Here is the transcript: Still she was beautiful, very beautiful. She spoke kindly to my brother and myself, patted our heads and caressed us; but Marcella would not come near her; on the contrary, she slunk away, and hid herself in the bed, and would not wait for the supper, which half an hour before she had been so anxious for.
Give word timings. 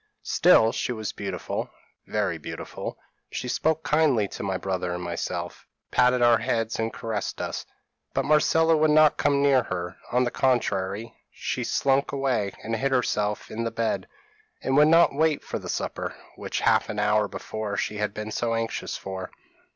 Still 0.23 0.71
she 0.71 0.91
was 0.91 1.11
beautiful, 1.13 1.69
very 2.07 2.39
beautiful. 2.39 2.97
She 3.29 3.47
spoke 3.47 3.83
kindly 3.83 4.27
to 4.29 4.41
my 4.41 4.57
brother 4.57 4.95
and 4.95 5.03
myself, 5.03 5.67
patted 5.91 6.23
our 6.23 6.39
heads 6.39 6.79
and 6.79 6.91
caressed 6.91 7.39
us; 7.39 7.67
but 8.15 8.25
Marcella 8.25 8.75
would 8.75 8.89
not 8.89 9.17
come 9.17 9.43
near 9.43 9.61
her; 9.61 9.97
on 10.11 10.23
the 10.23 10.31
contrary, 10.31 11.13
she 11.31 11.63
slunk 11.63 12.11
away, 12.11 12.51
and 12.63 12.75
hid 12.77 12.91
herself 12.91 13.51
in 13.51 13.63
the 13.63 13.69
bed, 13.69 14.07
and 14.63 14.75
would 14.75 14.87
not 14.87 15.13
wait 15.13 15.43
for 15.43 15.59
the 15.59 15.69
supper, 15.69 16.15
which 16.35 16.61
half 16.61 16.89
an 16.89 16.97
hour 16.97 17.27
before 17.27 17.77
she 17.77 17.97
had 17.97 18.11
been 18.11 18.31
so 18.31 18.55
anxious 18.55 18.97
for. 18.97 19.29